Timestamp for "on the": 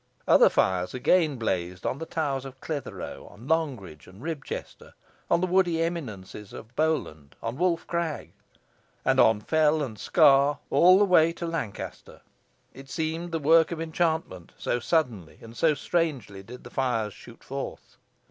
1.85-2.07, 5.29-5.45